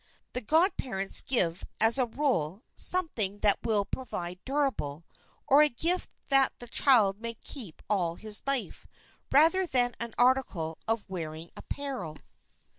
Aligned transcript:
The 0.33 0.41
godparents 0.41 1.21
give 1.21 1.63
as 1.79 1.99
a 1.99 2.07
rule, 2.07 2.63
something 2.73 3.37
that 3.41 3.59
will 3.63 3.85
prove 3.85 4.15
durable, 4.45 5.05
or 5.47 5.61
a 5.61 5.69
gift 5.69 6.09
that 6.29 6.53
the 6.57 6.67
child 6.67 7.19
may 7.21 7.35
keep 7.35 7.83
all 7.87 8.15
his 8.15 8.41
life, 8.47 8.87
rather 9.31 9.67
than 9.67 9.93
an 9.99 10.15
article 10.17 10.79
of 10.87 11.07
wearing 11.07 11.51
apparel. 11.55 12.17